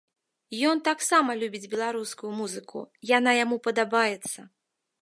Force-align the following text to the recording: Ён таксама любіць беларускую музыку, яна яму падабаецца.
Ён 0.69 0.79
таксама 0.87 1.35
любіць 1.41 1.69
беларускую 1.75 2.31
музыку, 2.41 2.77
яна 3.17 3.31
яму 3.43 3.63
падабаецца. 3.71 4.53